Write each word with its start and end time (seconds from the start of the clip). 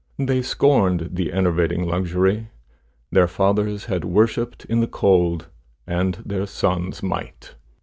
They 0.17 0.41
scorned 0.41 1.09
the 1.13 1.31
enervating 1.31 1.87
luxury! 1.87 2.49
Their 3.11 3.27
fathers 3.27 3.85
had 3.85 4.03
worshipped 4.03 4.65
in 4.65 4.79
the 4.79 4.87
cold, 4.87 5.49
and 5.85 6.15
their 6.25 6.47
sons 6.47 7.03
might. 7.03 7.53